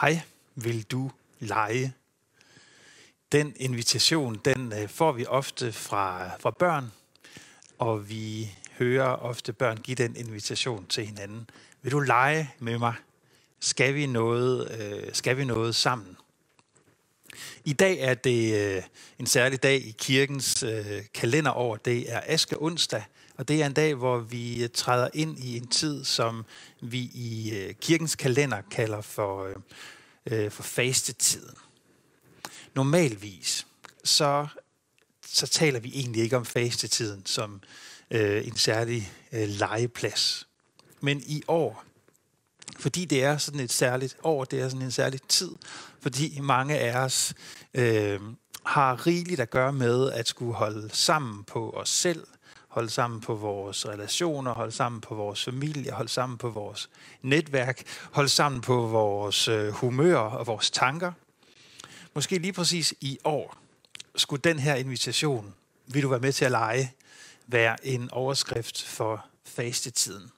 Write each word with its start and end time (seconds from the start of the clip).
Hej, 0.00 0.20
vil 0.54 0.82
du 0.82 1.10
lege? 1.38 1.94
Den 3.32 3.52
invitation, 3.56 4.40
den 4.44 4.72
øh, 4.72 4.88
får 4.88 5.12
vi 5.12 5.26
ofte 5.26 5.72
fra, 5.72 6.36
fra 6.40 6.50
børn, 6.50 6.92
og 7.78 8.08
vi 8.08 8.50
hører 8.78 9.08
ofte 9.08 9.52
børn 9.52 9.76
give 9.76 9.94
den 9.94 10.16
invitation 10.16 10.86
til 10.86 11.06
hinanden. 11.06 11.50
Vil 11.82 11.92
du 11.92 12.00
lege 12.00 12.54
med 12.58 12.78
mig? 12.78 12.94
Skal 13.60 13.94
vi 13.94 14.06
noget, 14.06 14.80
øh, 14.80 15.14
skal 15.14 15.36
vi 15.36 15.44
noget 15.44 15.74
sammen? 15.74 16.16
I 17.64 17.72
dag 17.72 17.98
er 17.98 18.14
det 18.14 18.76
øh, 18.76 18.82
en 19.18 19.26
særlig 19.26 19.62
dag 19.62 19.86
i 19.86 19.94
kirkens 19.98 20.62
øh, 20.62 21.02
kalender 21.14 21.50
over, 21.50 21.76
Det 21.76 22.12
er 22.12 22.20
Aske 22.26 22.62
onsdag, 22.62 23.04
og 23.38 23.48
det 23.48 23.62
er 23.62 23.66
en 23.66 23.72
dag, 23.72 23.94
hvor 23.94 24.18
vi 24.18 24.62
øh, 24.62 24.68
træder 24.74 25.08
ind 25.14 25.38
i 25.38 25.56
en 25.56 25.66
tid, 25.66 26.04
som 26.04 26.44
vi 26.80 26.98
i 27.14 27.50
øh, 27.54 27.74
kirkens 27.74 28.16
kalender 28.16 28.60
kalder 28.70 29.00
for 29.00 29.44
øh, 29.44 29.54
øh, 30.26 30.50
for 30.50 30.62
fastetiden. 30.62 31.56
Normalvis, 32.74 33.66
så, 34.04 34.46
så 35.26 35.46
taler 35.46 35.80
vi 35.80 35.90
egentlig 35.94 36.22
ikke 36.22 36.36
om 36.36 36.44
fastetiden 36.44 37.26
som 37.26 37.60
øh, 38.10 38.46
en 38.46 38.56
særlig 38.56 39.12
øh, 39.32 39.48
legeplads. 39.48 40.48
Men 41.00 41.22
i 41.26 41.42
år, 41.48 41.84
fordi 42.78 43.04
det 43.04 43.24
er 43.24 43.38
sådan 43.38 43.60
et 43.60 43.72
særligt 43.72 44.16
år, 44.22 44.44
det 44.44 44.60
er 44.60 44.68
sådan 44.68 44.82
en 44.82 44.92
særlig 44.92 45.20
tid, 45.28 45.50
fordi 46.00 46.40
mange 46.40 46.78
af 46.78 47.04
os 47.04 47.34
øh, 47.74 48.20
har 48.64 49.06
rigeligt 49.06 49.40
at 49.40 49.50
gøre 49.50 49.72
med 49.72 50.12
at 50.12 50.28
skulle 50.28 50.54
holde 50.54 50.90
sammen 50.92 51.44
på 51.44 51.70
os 51.70 51.88
selv, 51.88 52.26
holde 52.76 52.90
sammen 52.90 53.20
på 53.20 53.34
vores 53.34 53.88
relationer, 53.88 54.54
holde 54.54 54.72
sammen 54.72 55.00
på 55.00 55.14
vores 55.14 55.44
familie, 55.44 55.92
holde 55.92 56.10
sammen 56.10 56.38
på 56.38 56.50
vores 56.50 56.90
netværk, 57.22 57.82
holde 58.12 58.28
sammen 58.28 58.60
på 58.60 58.86
vores 58.86 59.48
øh, 59.48 59.68
humør 59.68 60.16
og 60.16 60.46
vores 60.46 60.70
tanker. 60.70 61.12
Måske 62.14 62.38
lige 62.38 62.52
præcis 62.52 62.94
i 63.00 63.18
år 63.24 63.56
skulle 64.16 64.42
den 64.42 64.58
her 64.58 64.74
invitation, 64.74 65.54
vil 65.86 66.02
du 66.02 66.08
være 66.08 66.20
med 66.20 66.32
til 66.32 66.44
at 66.44 66.50
lege, 66.50 66.92
være 67.46 67.86
en 67.86 68.10
overskrift 68.10 68.82
for 68.82 69.26
fastetiden. 69.44 70.30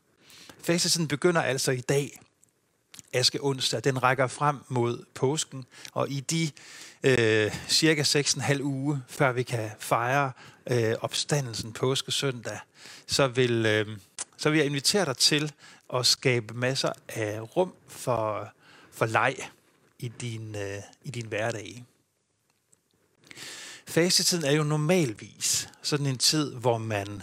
Fastetiden 0.62 1.08
begynder 1.08 1.42
altså 1.42 1.72
i 1.72 1.80
dag, 1.80 2.20
aske 3.12 3.38
onsdag. 3.44 3.84
Den 3.84 4.02
rækker 4.02 4.26
frem 4.26 4.56
mod 4.68 5.04
påsken, 5.14 5.64
og 5.92 6.10
i 6.10 6.20
de 6.20 6.50
øh, 7.02 7.54
cirka 7.68 8.02
6,5 8.02 8.62
uge, 8.62 9.02
før 9.08 9.32
vi 9.32 9.42
kan 9.42 9.70
fejre 9.78 10.32
øh, 10.70 10.94
opstandelsen 11.00 11.72
påskesøndag, 11.72 12.58
så 13.06 13.28
vil, 13.28 13.66
øh, 13.66 13.98
så 14.36 14.50
vil 14.50 14.56
jeg 14.56 14.66
invitere 14.66 15.04
dig 15.04 15.16
til 15.16 15.52
at 15.94 16.06
skabe 16.06 16.54
masser 16.54 16.92
af 17.08 17.56
rum 17.56 17.72
for, 17.88 18.48
for 18.92 19.06
leg 19.06 19.36
i 19.98 20.08
din, 20.08 20.54
øh, 20.54 20.78
i 21.04 21.10
din 21.10 21.26
hverdag. 21.26 21.84
Fasetiden 23.88 24.44
er 24.44 24.52
jo 24.52 24.62
normalvis 24.62 25.68
sådan 25.82 26.06
en 26.06 26.18
tid, 26.18 26.54
hvor 26.54 26.78
man 26.78 27.22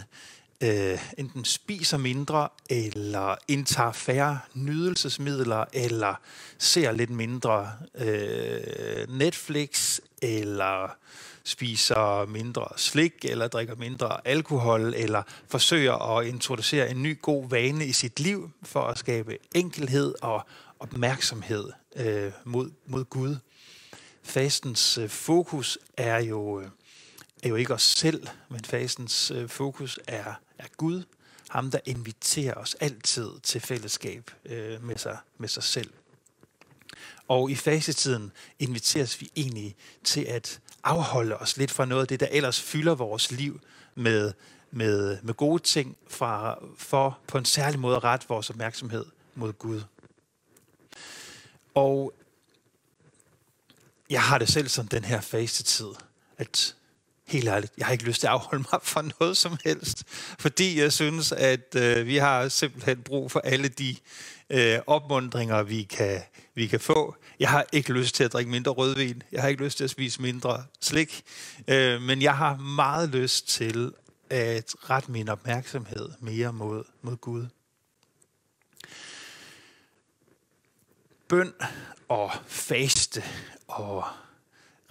øh, 0.60 0.98
enten 1.18 1.44
spiser 1.44 1.96
mindre, 1.96 2.48
eller 2.70 3.36
indtager 3.48 3.92
færre 3.92 4.38
nydelsesmidler, 4.54 5.64
eller 5.72 6.14
ser 6.58 6.92
lidt 6.92 7.10
mindre 7.10 7.72
øh, 7.94 9.18
Netflix, 9.18 10.00
eller 10.22 10.96
spiser 11.44 12.26
mindre 12.26 12.68
slik, 12.76 13.24
eller 13.24 13.48
drikker 13.48 13.74
mindre 13.74 14.26
alkohol, 14.26 14.94
eller 14.96 15.22
forsøger 15.48 16.18
at 16.18 16.26
introducere 16.26 16.90
en 16.90 17.02
ny 17.02 17.22
god 17.22 17.50
vane 17.50 17.86
i 17.86 17.92
sit 17.92 18.20
liv 18.20 18.50
for 18.62 18.82
at 18.82 18.98
skabe 18.98 19.38
enkelhed 19.54 20.14
og 20.22 20.46
opmærksomhed 20.78 21.72
øh, 21.96 22.32
mod, 22.44 22.70
mod 22.86 23.04
Gud. 23.04 23.36
Fastens 24.22 24.98
øh, 24.98 25.08
fokus 25.08 25.78
er 25.96 26.18
jo, 26.18 26.60
øh, 26.60 26.68
er 27.42 27.48
jo 27.48 27.56
ikke 27.56 27.74
os 27.74 27.82
selv, 27.82 28.26
men 28.48 28.64
fastens 28.64 29.30
øh, 29.30 29.48
fokus 29.48 29.98
er, 30.06 30.34
er 30.58 30.66
Gud, 30.76 31.02
ham 31.48 31.70
der 31.70 31.78
inviterer 31.84 32.54
os 32.54 32.74
altid 32.74 33.30
til 33.42 33.60
fællesskab 33.60 34.30
øh, 34.44 34.84
med, 34.84 34.96
sig, 34.96 35.18
med 35.38 35.48
sig 35.48 35.62
selv. 35.62 35.90
Og 37.28 37.50
i 37.50 37.54
fasetiden 37.54 38.32
inviteres 38.58 39.20
vi 39.20 39.30
egentlig 39.36 39.76
til 40.04 40.24
at 40.24 40.60
afholde 40.84 41.36
os 41.36 41.56
lidt 41.56 41.70
fra 41.70 41.84
noget 41.84 42.02
af 42.02 42.08
det, 42.08 42.20
der 42.20 42.26
ellers 42.30 42.60
fylder 42.60 42.94
vores 42.94 43.30
liv 43.30 43.60
med, 43.94 44.32
med, 44.70 45.18
med 45.22 45.34
gode 45.34 45.62
ting, 45.62 45.96
fra, 46.08 46.58
for 46.78 47.18
på 47.26 47.38
en 47.38 47.44
særlig 47.44 47.80
måde 47.80 47.96
at 47.96 48.04
rette 48.04 48.28
vores 48.28 48.50
opmærksomhed 48.50 49.04
mod 49.34 49.52
Gud. 49.52 49.82
Og 51.74 52.14
jeg 54.10 54.22
har 54.22 54.38
det 54.38 54.48
selv 54.48 54.68
som 54.68 54.88
den 54.88 55.04
her 55.04 55.20
fasetid, 55.20 55.88
at 56.38 56.76
helt 57.26 57.48
ærligt, 57.48 57.72
jeg 57.78 57.86
har 57.86 57.92
ikke 57.92 58.04
lyst 58.04 58.20
til 58.20 58.26
at 58.26 58.32
afholde 58.32 58.64
mig 58.72 58.80
fra 58.82 59.04
noget 59.20 59.36
som 59.36 59.58
helst, 59.64 60.04
fordi 60.38 60.80
jeg 60.80 60.92
synes, 60.92 61.32
at 61.32 61.74
øh, 61.76 62.06
vi 62.06 62.16
har 62.16 62.48
simpelthen 62.48 63.02
brug 63.02 63.30
for 63.30 63.40
alle 63.40 63.68
de 63.68 63.96
øh, 64.50 64.78
opmundringer, 64.86 65.62
vi 65.62 65.82
kan, 65.82 66.20
vi 66.54 66.66
kan 66.66 66.80
få. 66.80 67.16
Jeg 67.40 67.50
har 67.50 67.66
ikke 67.72 67.92
lyst 67.92 68.14
til 68.14 68.24
at 68.24 68.32
drikke 68.32 68.50
mindre 68.50 68.72
rødvin, 68.72 69.22
jeg 69.32 69.42
har 69.42 69.48
ikke 69.48 69.64
lyst 69.64 69.76
til 69.76 69.84
at 69.84 69.90
spise 69.90 70.22
mindre 70.22 70.64
slik, 70.80 71.22
øh, 71.68 72.02
men 72.02 72.22
jeg 72.22 72.36
har 72.36 72.56
meget 72.56 73.08
lyst 73.08 73.48
til 73.48 73.92
at 74.30 74.74
rette 74.90 75.10
min 75.10 75.28
opmærksomhed 75.28 76.08
mere 76.20 76.52
mod, 76.52 76.84
mod 77.02 77.16
Gud. 77.16 77.46
Bøn 81.28 81.52
og 82.08 82.32
faste 82.46 83.22
og 83.68 84.04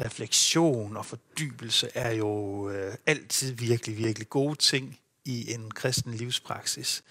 refleksion 0.02 0.98
og 0.98 1.06
fordybelse 1.06 1.90
er 1.94 2.12
jo 2.12 2.70
øh, 2.70 2.94
altid 3.06 3.52
virkelig, 3.52 3.98
virkelig 3.98 4.30
gode 4.30 4.56
ting 4.56 5.00
i 5.26 5.54
en 5.54 5.72
kristen 5.72 6.14
livspraksis. 6.14 7.04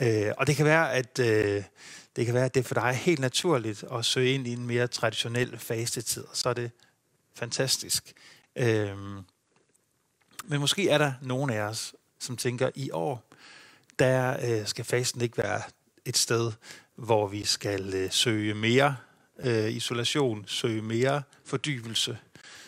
Øh, 0.00 0.32
og 0.38 0.46
det 0.46 0.56
kan 0.56 0.66
være, 0.66 0.92
at 0.92 1.18
øh, 1.18 1.62
det 2.16 2.26
kan 2.26 2.34
være, 2.34 2.44
at 2.44 2.54
det 2.54 2.66
for 2.66 2.74
dig 2.74 2.82
er 2.82 2.92
helt 2.92 3.20
naturligt 3.20 3.84
at 3.92 4.04
søge 4.04 4.34
ind 4.34 4.46
i 4.46 4.52
en 4.52 4.66
mere 4.66 4.86
traditionel 4.86 5.58
fastetid, 5.58 6.24
og 6.24 6.36
så 6.36 6.48
er 6.48 6.54
det 6.54 6.70
fantastisk. 7.34 8.12
Øh, 8.56 8.96
men 10.44 10.60
måske 10.60 10.88
er 10.88 10.98
der 10.98 11.12
nogen 11.22 11.50
af 11.50 11.60
os, 11.60 11.94
som 12.18 12.36
tænker, 12.36 12.70
i 12.74 12.90
år, 12.90 13.30
der 13.98 14.36
øh, 14.44 14.66
skal 14.66 14.84
fasten 14.84 15.20
ikke 15.20 15.38
være 15.38 15.62
et 16.04 16.16
sted, 16.16 16.52
hvor 16.94 17.28
vi 17.28 17.44
skal 17.44 17.94
øh, 17.94 18.10
søge 18.10 18.54
mere 18.54 18.96
øh, 19.38 19.72
isolation, 19.72 20.44
søge 20.46 20.82
mere 20.82 21.22
fordybelse, 21.44 22.18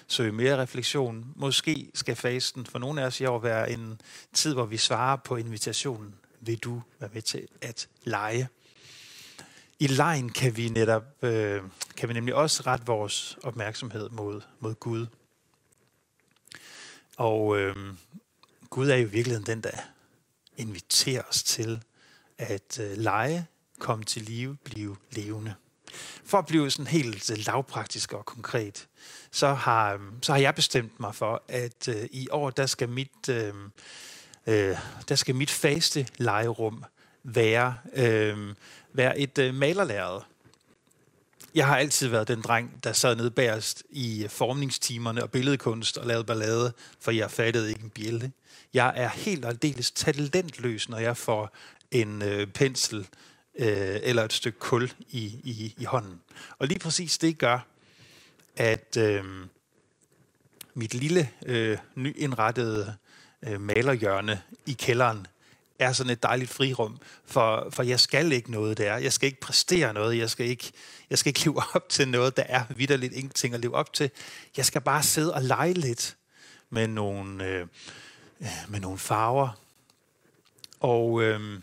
søge 0.09 0.33
mere 0.33 0.57
refleksion. 0.57 1.33
Måske 1.37 1.91
skal 1.95 2.17
fasten 2.17 2.67
for 2.67 2.79
nogle 2.79 3.03
af 3.03 3.07
os 3.07 3.21
i 3.21 3.25
år 3.25 3.39
være 3.39 3.71
en 3.71 4.01
tid, 4.33 4.55
hvor 4.55 4.67
vi 4.67 4.77
svarer 4.77 5.17
på 5.17 5.37
invitationen. 5.37 6.15
Vil 6.41 6.59
du 6.59 6.83
være 7.01 7.11
med 7.13 7.23
til 7.23 7.49
at 7.63 7.89
lege? 8.05 8.49
I 9.79 9.87
lejen 9.87 10.29
kan 10.29 10.57
vi 10.57 10.69
netop 10.69 11.25
øh, 11.25 11.63
kan 11.97 12.09
vi 12.09 12.15
nemlig 12.15 12.35
også 12.35 12.63
rette 12.67 12.87
vores 12.87 13.39
opmærksomhed 13.43 14.09
mod, 14.09 14.41
mod 14.61 14.75
Gud. 14.75 15.07
Og 17.17 17.59
øh, 17.59 17.77
Gud 18.71 18.89
er 18.89 18.97
jo 18.97 19.07
i 19.07 19.11
virkeligheden 19.11 19.47
den, 19.47 19.61
der 19.61 19.79
inviterer 20.57 21.23
os 21.29 21.43
til 21.43 21.83
at 22.39 22.81
øh, 22.81 22.97
lege, 22.97 23.47
komme 23.79 24.05
til 24.05 24.23
live, 24.23 24.57
blive 24.65 24.97
levende. 25.13 25.55
For 26.25 26.39
at 26.39 26.47
blive 26.47 26.71
sådan 26.71 26.87
helt 26.87 27.31
øh, 27.31 27.39
lavpraktisk 27.47 28.13
og 28.13 28.27
konkret, 28.27 28.87
så 29.31 29.55
har, 29.55 29.95
øh, 29.95 30.01
så 30.23 30.33
har 30.33 30.41
jeg 30.41 30.55
bestemt 30.55 31.01
mig 31.01 31.15
for, 31.15 31.43
at 31.49 31.89
øh, 31.89 32.09
i 32.11 32.29
år, 32.31 32.51
der 32.51 32.67
skal 32.67 32.89
mit, 32.89 33.29
øh, 33.31 33.55
øh, 34.47 34.77
der 35.09 35.15
skal 35.15 35.35
mit 35.35 35.51
faste 35.51 36.07
legerum 36.19 36.85
være, 37.25 37.75
øh, 37.95 38.55
være 38.93 39.19
et 39.19 39.39
øh, 39.39 39.55
malerlæret. 39.55 40.23
Jeg 41.55 41.67
har 41.67 41.77
altid 41.77 42.09
været 42.09 42.29
den 42.29 42.43
dreng, 42.43 42.85
der 42.85 42.93
sad 42.93 43.17
nede 43.17 43.31
bagerst 43.31 43.83
i 43.91 44.27
formningstimerne 44.31 45.23
og 45.23 45.31
billedkunst 45.31 45.99
og 45.99 46.07
lavede 46.07 46.25
ballade, 46.25 46.73
for 47.01 47.11
jeg 47.11 47.31
fattede 47.31 47.69
ikke 47.69 47.83
en 47.83 47.91
bjælde. 47.91 48.33
Jeg 48.75 48.93
er 48.97 49.09
helt 49.09 49.45
og 49.45 49.51
aldeles 49.51 49.91
talentløs, 49.91 50.89
når 50.89 50.99
jeg 50.99 51.17
får 51.17 51.57
en 51.91 52.23
øh, 52.23 52.47
pensel 52.47 53.09
øh, 53.59 53.99
eller 54.03 54.25
et 54.25 54.33
stykke 54.33 54.59
kul 54.59 54.93
i, 55.11 55.25
i, 55.45 55.75
i 55.79 55.85
hånden. 55.85 56.21
Og 56.59 56.67
lige 56.67 56.79
præcis 56.79 57.19
det 57.19 57.39
gør, 57.39 57.59
at 58.57 58.97
øh, 58.97 59.25
mit 60.75 60.95
lille 60.95 61.31
øh, 61.47 61.79
nyindrettede 61.95 62.97
øh, 63.43 63.61
malerhjørne 63.61 64.43
i 64.67 64.73
kælderen 64.73 65.27
er 65.79 65.93
sådan 65.93 66.13
et 66.13 66.23
dejligt 66.23 66.51
frirum, 66.51 66.99
for, 67.27 67.69
for 67.71 67.83
jeg 67.83 68.01
skal 68.01 68.33
ikke 68.33 68.51
noget 68.51 68.79
der. 68.79 68.97
Jeg 68.97 69.13
skal 69.13 69.27
ikke 69.27 69.41
præstere 69.41 69.93
noget. 69.93 70.19
Jeg 70.19 70.31
skal 70.31 70.47
ikke, 70.47 70.73
jeg 71.11 71.19
skal 71.19 71.31
ikke 71.31 71.45
leve 71.45 71.63
op 71.75 71.89
til 71.89 72.09
noget, 72.09 72.37
der 72.37 72.43
er 72.43 72.65
vidderligt 72.77 73.13
ingenting 73.13 73.55
at 73.55 73.61
leve 73.61 73.75
op 73.75 73.93
til. 73.93 74.11
Jeg 74.57 74.65
skal 74.65 74.81
bare 74.81 75.03
sidde 75.03 75.35
og 75.35 75.43
lege 75.43 75.73
lidt 75.73 76.17
med 76.71 76.89
nogle, 76.89 77.45
øh, 77.47 77.67
med 78.69 78.81
nogle 78.81 78.99
farver. 78.99 79.49
Og, 80.81 81.23
øh, 81.23 81.61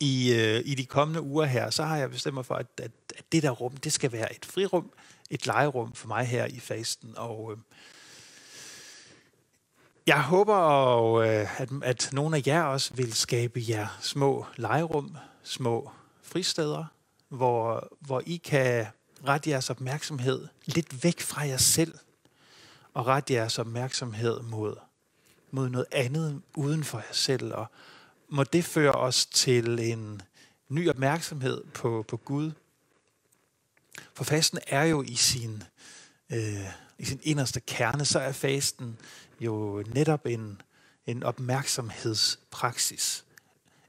i, 0.00 0.32
øh, 0.32 0.62
i 0.64 0.74
de 0.74 0.86
kommende 0.86 1.22
uger 1.22 1.44
her, 1.44 1.70
så 1.70 1.82
har 1.82 1.96
jeg 1.96 2.10
bestemt 2.10 2.34
mig 2.34 2.46
for, 2.46 2.54
at, 2.54 2.66
at, 2.78 2.90
at 3.16 3.24
det 3.32 3.42
der 3.42 3.50
rum, 3.50 3.76
det 3.76 3.92
skal 3.92 4.12
være 4.12 4.36
et 4.36 4.44
frirum, 4.44 4.92
et 5.30 5.46
legerum 5.46 5.92
for 5.92 6.08
mig 6.08 6.26
her 6.26 6.46
i 6.46 6.60
fasten. 6.60 7.14
Og 7.16 7.52
øh, 7.52 7.58
jeg 10.06 10.22
håber, 10.22 10.54
og, 10.54 11.28
øh, 11.28 11.60
at, 11.60 11.68
at 11.82 12.08
nogle 12.12 12.36
af 12.36 12.42
jer 12.46 12.62
også 12.62 12.94
vil 12.94 13.12
skabe 13.12 13.62
jer 13.68 13.98
små 14.00 14.46
legerum, 14.56 15.16
små 15.42 15.90
fristeder, 16.22 16.84
hvor, 17.28 17.88
hvor 18.00 18.22
I 18.26 18.36
kan 18.36 18.86
rette 19.26 19.50
jeres 19.50 19.70
opmærksomhed 19.70 20.48
lidt 20.66 21.04
væk 21.04 21.20
fra 21.20 21.42
jer 21.42 21.56
selv, 21.56 21.94
og 22.94 23.06
rette 23.06 23.34
jeres 23.34 23.58
opmærksomhed 23.58 24.40
mod, 24.42 24.76
mod 25.50 25.68
noget 25.68 25.86
andet 25.92 26.42
uden 26.56 26.84
for 26.84 26.98
jer 26.98 27.12
selv. 27.12 27.54
Og 27.54 27.66
må 28.28 28.44
det 28.44 28.64
føre 28.64 28.92
os 28.92 29.26
til 29.26 29.78
en 29.78 30.22
ny 30.68 30.88
opmærksomhed 30.88 31.64
på, 31.64 32.04
på 32.08 32.16
Gud. 32.16 32.50
For 34.14 34.24
fasten 34.24 34.58
er 34.66 34.84
jo 34.84 35.02
i 35.02 35.14
sin, 35.14 35.62
øh, 36.32 36.66
i 36.98 37.04
sin 37.04 37.20
inderste 37.22 37.60
kerne, 37.60 38.04
så 38.04 38.18
er 38.18 38.32
fasten 38.32 38.98
jo 39.40 39.84
netop 39.94 40.26
en, 40.26 40.62
en 41.06 41.22
opmærksomhedspraksis. 41.22 43.24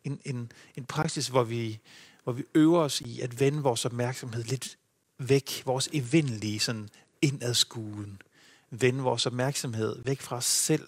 En, 0.03 0.19
en, 0.25 0.51
en 0.75 0.85
praksis, 0.85 1.27
hvor 1.27 1.43
vi, 1.43 1.79
hvor 2.23 2.33
vi 2.33 2.43
øver 2.55 2.79
os 2.79 3.01
i 3.01 3.21
at 3.21 3.39
vende 3.39 3.63
vores 3.63 3.85
opmærksomhed 3.85 4.43
lidt 4.43 4.77
væk, 5.17 5.63
vores 5.65 5.89
evindelige 5.93 6.59
sådan 6.59 6.89
indadskuen. 7.21 8.21
Vende 8.69 9.03
vores 9.03 9.25
opmærksomhed 9.25 10.03
væk 10.03 10.21
fra 10.21 10.35
os 10.35 10.45
selv 10.45 10.87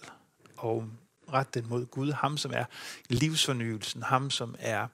og 0.56 0.88
ret 1.32 1.54
den 1.54 1.68
mod 1.68 1.86
Gud. 1.86 2.12
Ham, 2.12 2.36
som 2.36 2.52
er 2.54 2.64
livsfornyelsen. 3.08 4.02
Ham, 4.02 4.30
som 4.30 4.54
er 4.58 4.86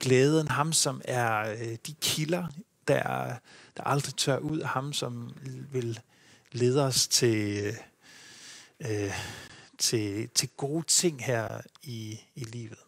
glæden. 0.00 0.48
Ham, 0.48 0.72
som 0.72 1.00
er 1.04 1.52
øh, 1.52 1.76
de 1.86 1.94
kilder, 2.00 2.46
der, 2.88 3.34
der 3.76 3.82
aldrig 3.82 4.14
tør 4.14 4.38
ud. 4.38 4.62
Ham, 4.62 4.92
som 4.92 5.34
vil 5.72 6.00
lede 6.52 6.84
os 6.84 7.08
til, 7.08 7.72
øh, 8.80 9.14
til, 9.78 10.28
til 10.28 10.48
gode 10.48 10.86
ting 10.86 11.24
her 11.24 11.60
i, 11.82 12.20
i 12.34 12.44
livet. 12.44 12.78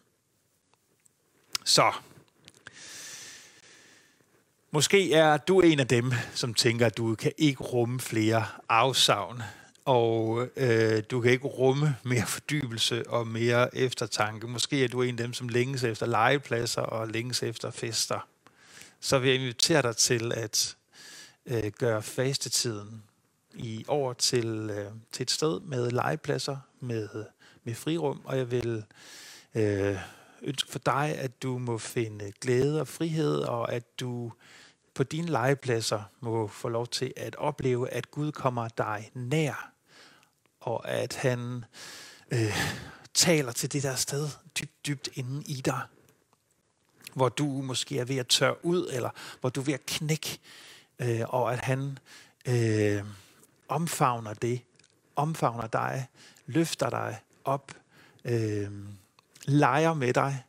Så 1.65 1.93
Måske 4.73 5.13
er 5.13 5.37
du 5.37 5.61
en 5.61 5.79
af 5.79 5.87
dem, 5.87 6.11
som 6.33 6.53
tænker, 6.53 6.85
at 6.85 6.97
du 6.97 7.15
kan 7.15 7.31
ikke 7.37 7.63
rumme 7.63 7.99
flere 7.99 8.45
afsavn, 8.69 9.41
og 9.85 10.47
øh, 10.57 11.03
du 11.11 11.21
kan 11.21 11.31
ikke 11.31 11.47
rumme 11.47 11.95
mere 12.03 12.25
fordybelse 12.25 13.09
og 13.09 13.27
mere 13.27 13.77
eftertanke. 13.77 14.47
Måske 14.47 14.83
er 14.83 14.87
du 14.87 15.01
en 15.01 15.09
af 15.09 15.23
dem, 15.23 15.33
som 15.33 15.49
længes 15.49 15.83
efter 15.83 16.05
legepladser 16.05 16.81
og 16.81 17.07
længes 17.07 17.43
efter 17.43 17.71
fester. 17.71 18.27
Så 18.99 19.19
vil 19.19 19.29
jeg 19.29 19.39
invitere 19.39 19.81
dig 19.81 19.97
til 19.97 20.31
at 20.31 20.75
øh, 21.45 21.71
gøre 21.79 22.01
fastetiden 22.01 23.03
i 23.53 23.85
år 23.87 24.13
til, 24.13 24.69
øh, 24.69 24.91
til 25.11 25.23
et 25.23 25.31
sted 25.31 25.59
med 25.59 25.91
legepladser, 25.91 26.57
med, 26.79 27.09
med 27.63 27.75
frirum, 27.75 28.21
og 28.25 28.37
jeg 28.37 28.51
vil 28.51 28.85
øh, 29.55 29.97
ønske 30.41 30.71
for 30.71 30.79
dig, 30.79 31.15
at 31.17 31.43
du 31.43 31.57
må 31.57 31.77
finde 31.77 32.31
glæde 32.41 32.81
og 32.81 32.87
frihed, 32.87 33.37
og 33.37 33.73
at 33.73 33.99
du 33.99 34.31
på 34.93 35.03
dine 35.03 35.27
legepladser 35.27 36.01
må 36.19 36.47
få 36.47 36.69
lov 36.69 36.87
til 36.87 37.13
at 37.15 37.35
opleve, 37.35 37.89
at 37.89 38.11
Gud 38.11 38.31
kommer 38.31 38.67
dig 38.67 39.11
nær, 39.13 39.72
og 40.63 40.89
at 40.89 41.15
han 41.15 41.65
øh, 42.31 42.57
taler 43.13 43.51
til 43.51 43.71
det 43.73 43.83
der 43.83 43.95
sted 43.95 44.29
dybt, 44.59 44.87
dybt 44.87 45.09
inde 45.13 45.43
i 45.45 45.53
dig, 45.53 45.81
hvor 47.13 47.29
du 47.29 47.45
måske 47.45 47.99
er 47.99 48.05
ved 48.05 48.17
at 48.17 48.27
tørre 48.27 48.65
ud, 48.65 48.89
eller 48.93 49.09
hvor 49.41 49.49
du 49.49 49.59
er 49.61 49.65
ved 49.65 49.73
at 49.73 49.85
knække, 49.85 50.39
øh, 50.99 51.21
og 51.27 51.53
at 51.53 51.59
han 51.59 51.97
øh, 52.47 53.03
omfavner 53.67 54.33
det, 54.33 54.61
omfavner 55.15 55.67
dig, 55.67 56.07
løfter 56.45 56.89
dig 56.89 57.21
op, 57.43 57.71
øh, 58.25 58.71
leger 59.45 59.93
med 59.93 60.13
dig, 60.13 60.43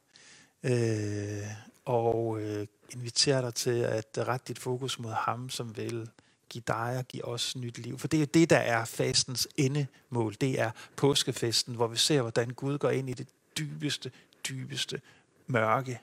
øh, 0.62 1.46
og 1.84 2.40
øh, 2.40 2.66
inviterer 2.90 3.40
dig 3.40 3.54
til 3.54 3.80
at 3.80 4.06
rette 4.18 4.44
dit 4.48 4.58
fokus 4.58 4.98
mod 4.98 5.12
ham, 5.12 5.50
som 5.50 5.76
vil 5.76 6.10
give 6.48 6.64
dig 6.66 6.96
og 6.98 7.08
give 7.08 7.24
os 7.24 7.56
nyt 7.56 7.78
liv. 7.78 7.98
For 7.98 8.08
det 8.08 8.22
er 8.22 8.26
det, 8.26 8.50
der 8.50 8.56
er 8.56 8.84
fastens 8.84 9.48
endemål. 9.56 10.34
Det 10.40 10.60
er 10.60 10.70
påskefesten, 10.96 11.74
hvor 11.74 11.86
vi 11.86 11.96
ser, 11.96 12.20
hvordan 12.20 12.50
Gud 12.50 12.78
går 12.78 12.90
ind 12.90 13.10
i 13.10 13.12
det 13.12 13.28
dybeste, 13.58 14.10
dybeste 14.48 15.00
mørke 15.46 16.00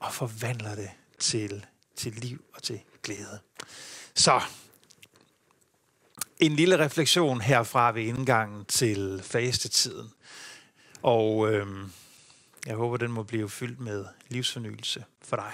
og 0.00 0.12
forvandler 0.12 0.74
det 0.74 0.90
til, 1.18 1.66
til 1.96 2.12
liv 2.12 2.44
og 2.54 2.62
til 2.62 2.80
glæde. 3.02 3.38
Så 4.14 4.40
en 6.38 6.52
lille 6.52 6.78
refleksion 6.78 7.40
herfra 7.40 7.92
ved 7.92 8.02
indgangen 8.02 8.64
til 8.64 9.20
fastetiden. 9.22 10.10
Og 11.02 11.52
øhm, 11.52 11.92
jeg 12.66 12.76
håber, 12.76 12.96
den 12.96 13.12
må 13.12 13.22
blive 13.22 13.50
fyldt 13.50 13.80
med 13.80 14.04
livsfornyelse 14.28 15.04
for 15.22 15.36
dig. 15.36 15.52